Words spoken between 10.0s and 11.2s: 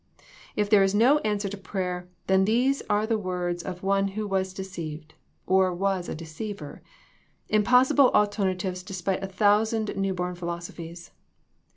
born philosophies.